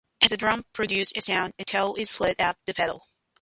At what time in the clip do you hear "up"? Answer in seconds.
2.41-2.57